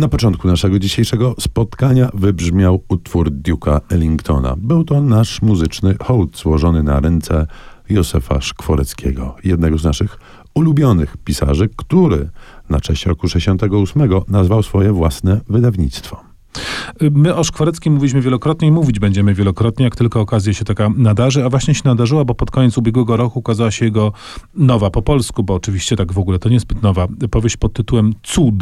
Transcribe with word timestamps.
Na 0.00 0.08
początku 0.08 0.48
naszego 0.48 0.78
dzisiejszego 0.78 1.34
spotkania 1.40 2.10
wybrzmiał 2.14 2.84
utwór 2.88 3.30
Duke'a 3.30 3.80
Ellingtona. 3.90 4.54
Był 4.56 4.84
to 4.84 5.00
nasz 5.00 5.42
muzyczny 5.42 5.94
hołd 6.02 6.38
złożony 6.38 6.82
na 6.82 7.00
ręce 7.00 7.46
Józefa 7.88 8.40
Szkworeckiego, 8.40 9.36
jednego 9.44 9.78
z 9.78 9.84
naszych 9.84 10.18
ulubionych 10.54 11.16
pisarzy, 11.16 11.68
który 11.76 12.30
na 12.70 12.80
cześć 12.80 13.06
roku 13.06 13.28
68 13.28 14.10
nazwał 14.28 14.62
swoje 14.62 14.92
własne 14.92 15.40
wydawnictwo. 15.48 16.29
My 17.00 17.34
o 17.34 17.44
Szkwareckim 17.44 17.92
mówiliśmy 17.92 18.20
wielokrotnie 18.20 18.68
i 18.68 18.70
mówić 18.70 18.98
będziemy 18.98 19.34
wielokrotnie, 19.34 19.84
jak 19.84 19.96
tylko 19.96 20.20
okazja 20.20 20.54
się 20.54 20.64
taka 20.64 20.90
nadarzy, 20.96 21.44
a 21.44 21.48
właśnie 21.48 21.74
się 21.74 21.82
nadarzyła, 21.84 22.24
bo 22.24 22.34
pod 22.34 22.50
koniec 22.50 22.78
ubiegłego 22.78 23.16
roku 23.16 23.38
ukazała 23.38 23.70
się 23.70 23.84
jego 23.84 24.12
nowa 24.54 24.90
po 24.90 25.02
polsku, 25.02 25.42
bo 25.42 25.54
oczywiście 25.54 25.96
tak 25.96 26.12
w 26.12 26.18
ogóle 26.18 26.38
to 26.38 26.48
niezbyt 26.48 26.82
nowa, 26.82 27.06
powieść 27.30 27.56
pod 27.56 27.72
tytułem 27.72 28.12
Cud. 28.22 28.54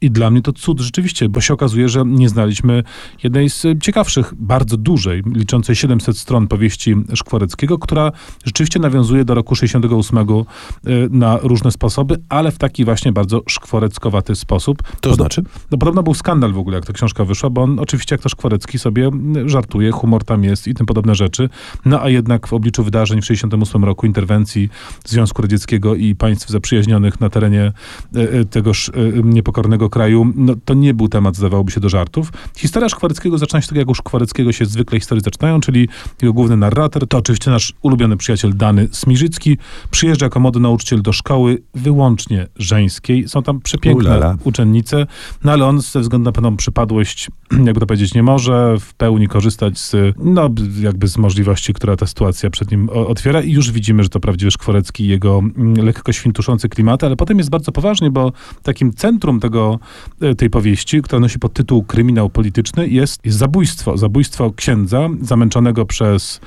I 0.00 0.10
dla 0.10 0.30
mnie 0.30 0.42
to 0.42 0.52
cud 0.52 0.80
rzeczywiście, 0.80 1.28
bo 1.28 1.40
się 1.40 1.54
okazuje, 1.54 1.88
że 1.88 2.04
nie 2.06 2.28
znaliśmy 2.28 2.82
jednej 3.22 3.50
z 3.50 3.66
ciekawszych, 3.82 4.34
bardzo 4.36 4.76
dużej, 4.76 5.22
liczącej 5.26 5.76
700 5.76 6.18
stron 6.18 6.48
powieści 6.48 6.94
Szkwareckiego, 7.14 7.78
która 7.78 8.12
rzeczywiście 8.44 8.80
nawiązuje 8.80 9.24
do 9.24 9.34
roku 9.34 9.54
68 9.54 10.18
y, 10.18 11.08
na 11.10 11.38
różne 11.42 11.70
sposoby, 11.70 12.16
ale 12.28 12.52
w 12.52 12.58
taki 12.58 12.84
właśnie 12.84 13.12
bardzo 13.12 13.42
szkwareckowaty 13.48 14.34
sposób. 14.34 14.82
To 15.00 15.14
znaczy? 15.14 15.42
No 15.70 15.78
podobno 15.78 16.02
był 16.02 16.14
skandal 16.14 16.52
w 16.52 16.58
ogóle, 16.58 16.76
jak 16.76 16.86
ta 16.86 16.92
książka 16.92 17.24
wyszła, 17.24 17.50
bo 17.50 17.62
on 17.62 17.73
oczywiście, 17.78 18.14
jak 18.14 18.22
to 18.22 18.28
Szkwarecki 18.28 18.78
sobie 18.78 19.10
żartuje, 19.46 19.90
humor 19.90 20.24
tam 20.24 20.44
jest 20.44 20.68
i 20.68 20.74
tym 20.74 20.86
podobne 20.86 21.14
rzeczy. 21.14 21.48
No 21.84 22.02
a 22.02 22.08
jednak 22.08 22.46
w 22.46 22.52
obliczu 22.52 22.84
wydarzeń 22.84 23.22
w 23.22 23.24
68 23.24 23.84
roku, 23.84 24.06
interwencji 24.06 24.68
Związku 25.04 25.42
Radzieckiego 25.42 25.94
i 25.94 26.14
państw 26.14 26.48
zaprzyjaźnionych 26.48 27.20
na 27.20 27.30
terenie 27.30 27.72
e, 28.16 28.32
e, 28.32 28.44
tegoż 28.44 28.88
e, 28.88 28.92
niepokornego 29.24 29.90
kraju, 29.90 30.32
no 30.36 30.54
to 30.64 30.74
nie 30.74 30.94
był 30.94 31.08
temat, 31.08 31.36
zdawałoby 31.36 31.72
się, 31.72 31.80
do 31.80 31.88
żartów. 31.88 32.32
Historia 32.56 32.88
Szkwareckiego 32.88 33.38
zaczyna 33.38 33.60
się 33.60 33.68
tak, 33.68 33.78
jak 33.78 33.88
u 33.88 33.94
Szkwareckiego 33.94 34.52
się 34.52 34.66
zwykle 34.66 35.00
historie 35.00 35.20
zaczynają, 35.20 35.60
czyli 35.60 35.88
jego 36.22 36.32
główny 36.32 36.56
narrator 36.56 37.08
to 37.08 37.18
oczywiście 37.18 37.50
nasz 37.50 37.72
ulubiony 37.82 38.16
przyjaciel 38.16 38.56
Dany 38.56 38.88
Smirzycki. 38.92 39.58
Przyjeżdża 39.90 40.26
jako 40.26 40.40
młody 40.40 40.60
nauczyciel 40.60 41.02
do 41.02 41.12
szkoły 41.12 41.62
wyłącznie 41.74 42.46
żeńskiej. 42.56 43.28
Są 43.28 43.42
tam 43.42 43.60
przepiękne 43.60 44.10
Ulala. 44.10 44.36
uczennice, 44.44 45.06
no 45.44 45.52
ale 45.52 45.66
on 45.66 45.80
ze 45.80 46.00
względu 46.00 46.24
na 46.24 46.32
pewną 46.32 46.56
przypadłość 46.56 47.30
jakby 47.66 47.80
to 47.80 47.86
powiedzieć, 47.86 48.14
nie 48.14 48.22
może 48.22 48.76
w 48.80 48.94
pełni 48.94 49.28
korzystać 49.28 49.78
z, 49.78 50.16
no, 50.18 50.50
jakby 50.80 51.08
z 51.08 51.18
możliwości, 51.18 51.74
która 51.74 51.96
ta 51.96 52.06
sytuacja 52.06 52.50
przed 52.50 52.70
nim 52.70 52.88
otwiera 52.88 53.42
i 53.42 53.52
już 53.52 53.72
widzimy, 53.72 54.02
że 54.02 54.08
to 54.08 54.20
prawdziwy 54.20 54.50
Szkworecki 54.50 55.04
i 55.04 55.08
jego 55.08 55.38
mm, 55.38 55.86
lekko 55.86 56.12
świntuszący 56.12 56.68
klimat, 56.68 57.04
ale 57.04 57.16
potem 57.16 57.38
jest 57.38 57.50
bardzo 57.50 57.72
poważnie, 57.72 58.10
bo 58.10 58.32
takim 58.62 58.92
centrum 58.92 59.40
tego, 59.40 59.78
e, 60.20 60.34
tej 60.34 60.50
powieści, 60.50 61.02
która 61.02 61.20
nosi 61.20 61.38
pod 61.38 61.52
tytuł 61.52 61.82
Kryminał 61.82 62.30
Polityczny 62.30 62.88
jest, 62.88 63.24
jest 63.24 63.38
zabójstwo. 63.38 63.96
Zabójstwo 63.96 64.52
księdza 64.56 65.08
zamęczonego 65.22 65.86
przez 65.86 66.40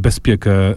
bezpiekę 0.00 0.52
e, 0.52 0.74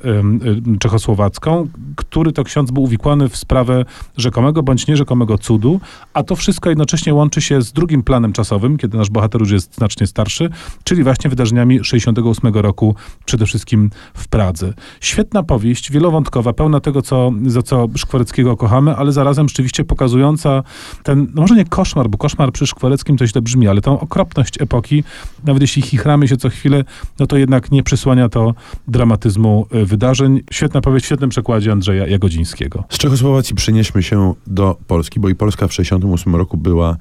czechosłowacką, 0.79 1.67
który 1.95 2.31
to 2.31 2.43
ksiądz 2.43 2.71
był 2.71 2.83
uwikłany 2.83 3.29
w 3.29 3.37
sprawę 3.37 3.85
rzekomego 4.17 4.63
bądź 4.63 4.87
nierzekomego 4.87 5.37
cudu, 5.37 5.79
a 6.13 6.23
to 6.23 6.35
wszystko 6.35 6.69
jednocześnie 6.69 7.13
łączy 7.13 7.41
się 7.41 7.61
z 7.61 7.71
drugim 7.71 8.03
planem 8.03 8.33
czasowym, 8.33 8.77
kiedy 8.77 8.97
nasz 8.97 9.09
bohater 9.09 9.41
już 9.41 9.51
jest 9.51 9.75
znacznie 9.75 10.07
starszy, 10.07 10.49
czyli 10.83 11.03
właśnie 11.03 11.29
wydarzeniami 11.29 11.83
68 11.83 12.53
roku, 12.53 12.95
przede 13.25 13.45
wszystkim 13.45 13.89
w 14.13 14.27
Pradze. 14.27 14.73
Świetna 15.01 15.43
powieść, 15.43 15.91
wielowątkowa, 15.91 16.53
pełna 16.53 16.79
tego, 16.79 17.01
co, 17.01 17.31
za 17.45 17.61
co 17.61 17.87
Szkwareckiego 17.95 18.57
kochamy, 18.57 18.95
ale 18.95 19.11
zarazem 19.11 19.49
rzeczywiście 19.49 19.83
pokazująca 19.83 20.63
ten, 21.03 21.27
no 21.35 21.41
może 21.41 21.55
nie 21.55 21.65
koszmar, 21.65 22.09
bo 22.09 22.17
koszmar 22.17 22.51
przy 22.51 22.67
Szkwareckim 22.67 23.17
to 23.17 23.27
źle 23.27 23.41
brzmi, 23.41 23.67
ale 23.67 23.81
tą 23.81 23.99
okropność 23.99 24.61
epoki, 24.61 25.03
nawet 25.43 25.61
jeśli 25.61 25.81
chichramy 25.81 26.27
się 26.27 26.37
co 26.37 26.49
chwilę, 26.49 26.83
no 27.19 27.27
to 27.27 27.37
jednak 27.37 27.71
nie 27.71 27.83
przysłania 27.83 28.29
to 28.29 28.53
dramatyzmu 28.91 29.67
y, 29.75 29.85
wydarzeń. 29.85 30.41
Świetna 30.51 30.81
powieść 30.81 31.03
w 31.03 31.07
świetnym 31.07 31.29
przekładzie 31.29 31.71
Andrzeja 31.71 32.07
Jagodzińskiego. 32.07 32.83
Z 32.89 32.97
Czechosłowacji 32.97 33.55
przenieśmy 33.55 34.03
się 34.03 34.33
do 34.47 34.77
Polski, 34.87 35.19
bo 35.19 35.29
i 35.29 35.35
Polska 35.35 35.67
w 35.67 35.73
68 35.73 36.35
roku 36.35 36.57
była 36.57 36.97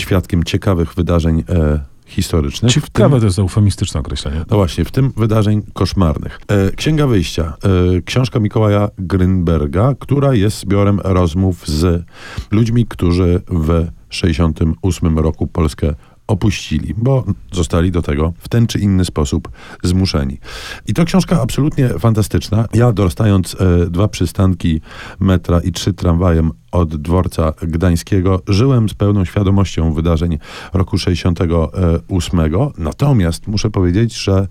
świadkiem 0.00 0.44
ciekawych 0.44 0.94
wydarzeń 0.94 1.44
e, 1.48 1.92
historycznych. 2.06 2.72
Ciekawe 2.72 3.20
to 3.20 3.26
jest 3.26 3.38
eufemistyczne 3.38 4.00
określenie. 4.00 4.44
No 4.50 4.56
właśnie, 4.56 4.84
w 4.84 4.90
tym 4.90 5.12
wydarzeń 5.16 5.62
koszmarnych. 5.72 6.40
E, 6.48 6.70
Księga 6.70 7.06
Wyjścia. 7.06 7.56
E, 7.96 8.02
książka 8.02 8.40
Mikołaja 8.40 8.88
Grynberga, 8.98 9.94
która 9.98 10.34
jest 10.34 10.58
zbiorem 10.58 11.00
rozmów 11.04 11.68
z 11.68 12.04
ludźmi, 12.50 12.86
którzy 12.86 13.42
w 13.48 13.86
68 14.10 15.18
roku 15.18 15.46
Polskę 15.46 15.94
opuścili, 16.26 16.94
bo 16.96 17.24
zostali 17.52 17.90
do 17.90 18.02
tego 18.02 18.32
w 18.38 18.48
ten 18.48 18.66
czy 18.66 18.78
inny 18.78 19.04
sposób 19.04 19.48
zmuszeni. 19.82 20.38
I 20.86 20.94
to 20.94 21.04
książka 21.04 21.42
absolutnie 21.42 21.88
fantastyczna. 21.88 22.64
Ja 22.74 22.92
dorastając 22.92 23.56
e, 23.60 23.86
dwa 23.90 24.08
przystanki 24.08 24.80
metra 25.20 25.60
i 25.60 25.72
trzy 25.72 25.92
tramwajem 25.92 26.50
od 26.72 26.96
dworca 26.96 27.52
gdańskiego 27.62 28.42
żyłem 28.48 28.88
z 28.88 28.94
pełną 28.94 29.24
świadomością 29.24 29.92
wydarzeń 29.92 30.38
roku 30.72 30.98
68. 30.98 32.40
Natomiast 32.78 33.46
muszę 33.46 33.70
powiedzieć, 33.70 34.22
że 34.22 34.48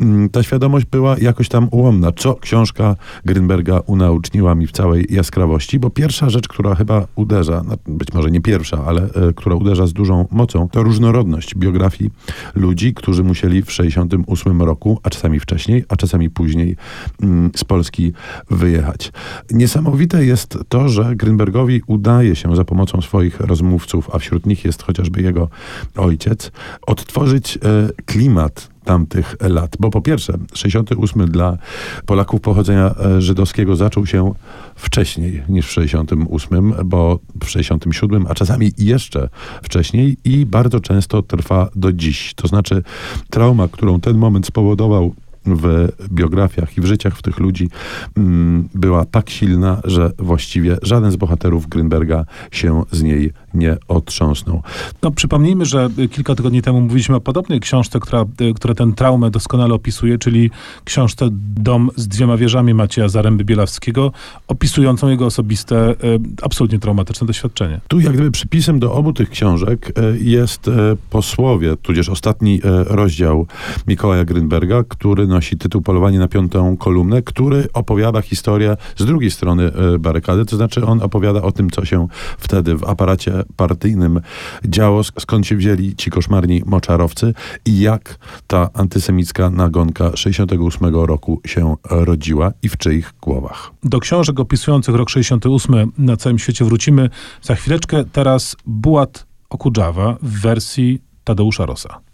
mm, 0.00 0.28
ta 0.28 0.42
świadomość 0.42 0.86
była 0.86 1.18
jakoś 1.18 1.48
tam 1.48 1.68
ułomna, 1.70 2.12
co 2.12 2.34
książka 2.34 2.96
Grynberga 3.24 3.80
unauczniła 3.86 4.54
mi 4.54 4.66
w 4.66 4.72
całej 4.72 5.06
jaskrawości, 5.10 5.78
bo 5.78 5.90
pierwsza 5.90 6.30
rzecz, 6.30 6.48
która 6.48 6.74
chyba 6.74 7.06
uderza, 7.16 7.62
no, 7.68 7.74
być 7.86 8.12
może 8.12 8.30
nie 8.30 8.40
pierwsza, 8.40 8.84
ale 8.84 9.02
e, 9.02 9.32
która 9.36 9.56
uderza 9.56 9.86
z 9.86 9.92
dużą 9.92 10.28
mocą, 10.30 10.68
to 10.68 10.82
różnorodność 10.82 11.09
biografii 11.56 12.10
ludzi, 12.54 12.94
którzy 12.94 13.24
musieli 13.24 13.62
w 13.62 13.72
68 13.72 14.62
roku, 14.62 15.00
a 15.02 15.10
czasami 15.10 15.40
wcześniej, 15.40 15.84
a 15.88 15.96
czasami 15.96 16.30
później 16.30 16.76
mm, 17.22 17.50
z 17.56 17.64
Polski 17.64 18.12
wyjechać. 18.50 19.12
Niesamowite 19.50 20.24
jest 20.24 20.58
to, 20.68 20.88
że 20.88 21.16
Grynbergowi 21.16 21.82
udaje 21.86 22.36
się 22.36 22.56
za 22.56 22.64
pomocą 22.64 23.00
swoich 23.02 23.40
rozmówców, 23.40 24.10
a 24.12 24.18
wśród 24.18 24.46
nich 24.46 24.64
jest 24.64 24.82
chociażby 24.82 25.22
jego 25.22 25.48
ojciec, 25.96 26.50
odtworzyć 26.86 27.56
e, 27.56 27.58
klimat 28.06 28.70
tamtych 28.84 29.36
lat. 29.40 29.76
Bo 29.80 29.90
po 29.90 30.00
pierwsze, 30.00 30.32
68 30.54 31.30
dla 31.30 31.58
Polaków 32.06 32.40
pochodzenia 32.40 32.94
e, 32.94 33.20
żydowskiego 33.22 33.76
zaczął 33.76 34.06
się 34.06 34.34
wcześniej 34.74 35.42
niż 35.48 35.66
w 35.66 35.72
68, 35.72 36.74
bo 36.84 37.18
w 37.44 37.48
67, 37.48 38.26
a 38.28 38.34
czasami 38.34 38.72
jeszcze 38.78 39.28
wcześniej 39.62 40.16
i 40.24 40.46
bardzo 40.46 40.80
często 40.80 41.22
trwa 41.22 41.68
do 41.74 41.92
dziś. 41.92 42.34
To 42.34 42.48
znaczy 42.48 42.82
trauma, 43.30 43.68
którą 43.68 44.00
ten 44.00 44.16
moment 44.16 44.46
spowodował 44.46 45.14
w 45.46 45.88
biografiach 46.12 46.78
i 46.78 46.80
w 46.80 46.86
życiach 46.86 47.16
w 47.16 47.22
tych 47.22 47.38
ludzi 47.38 47.68
mm, 48.16 48.68
była 48.74 49.04
tak 49.04 49.30
silna, 49.30 49.80
że 49.84 50.10
właściwie 50.18 50.76
żaden 50.82 51.10
z 51.10 51.16
bohaterów 51.16 51.68
Grünberga 51.68 52.24
się 52.50 52.82
z 52.92 53.02
niej 53.02 53.32
nie 53.54 53.76
otrząsnął. 53.88 54.62
No, 55.02 55.10
przypomnijmy, 55.10 55.64
że 55.64 55.88
kilka 56.10 56.34
tygodni 56.34 56.62
temu 56.62 56.80
mówiliśmy 56.80 57.16
o 57.16 57.20
podobnej 57.20 57.60
książce, 57.60 58.00
która, 58.00 58.24
która 58.54 58.74
tę 58.74 58.92
traumę 58.96 59.30
doskonale 59.30 59.74
opisuje, 59.74 60.18
czyli 60.18 60.50
książce 60.84 61.28
Dom 61.56 61.90
z 61.96 62.08
dwiema 62.08 62.36
wieżami 62.36 62.74
Macieja 62.74 63.08
Zaręby 63.08 63.44
Bielawskiego, 63.44 64.12
opisującą 64.48 65.08
jego 65.08 65.26
osobiste, 65.26 65.76
e, 65.90 65.94
absolutnie 66.42 66.78
traumatyczne 66.78 67.26
doświadczenie. 67.26 67.80
Tu 67.88 68.00
jak 68.00 68.12
gdyby 68.12 68.30
przypisem 68.30 68.78
do 68.78 68.92
obu 68.92 69.12
tych 69.12 69.30
książek 69.30 69.92
e, 69.96 70.18
jest 70.18 70.70
posłowie, 71.10 71.76
tudzież 71.76 72.08
ostatni 72.08 72.60
rozdział 72.86 73.46
Mikołaja 73.86 74.24
Grünberga, 74.24 74.84
który 74.88 75.26
nosi 75.26 75.58
tytuł 75.58 75.82
Polowanie 75.82 76.18
na 76.18 76.28
piątą 76.28 76.76
kolumnę, 76.76 77.22
który 77.22 77.68
opowiada 77.72 78.22
historię 78.22 78.76
z 78.96 79.04
drugiej 79.04 79.30
strony 79.30 79.70
barykady, 79.98 80.44
to 80.44 80.56
znaczy 80.56 80.86
on 80.86 81.02
opowiada 81.02 81.42
o 81.42 81.52
tym, 81.52 81.70
co 81.70 81.84
się 81.84 82.08
wtedy 82.38 82.76
w 82.76 82.84
aparacie 82.84 83.39
partyjnym 83.56 84.20
działo, 84.64 85.04
skąd 85.04 85.46
się 85.46 85.56
wzięli 85.56 85.96
ci 85.96 86.10
koszmarni 86.10 86.62
moczarowcy 86.66 87.34
i 87.64 87.80
jak 87.80 88.18
ta 88.46 88.70
antysemicka 88.74 89.50
nagonka 89.50 90.16
68 90.16 90.94
roku 90.94 91.40
się 91.46 91.76
rodziła 91.90 92.52
i 92.62 92.68
w 92.68 92.76
czyich 92.76 93.12
głowach. 93.22 93.70
Do 93.82 94.00
książek 94.00 94.40
opisujących 94.40 94.94
rok 94.94 95.10
68 95.10 95.92
na 95.98 96.16
całym 96.16 96.38
świecie 96.38 96.64
wrócimy 96.64 97.10
za 97.42 97.54
chwileczkę. 97.54 98.04
Teraz 98.12 98.56
Bułat 98.66 99.26
Okudżawa 99.50 100.16
w 100.22 100.40
wersji 100.40 101.00
Tadeusza 101.24 101.66
Rosa. 101.66 102.00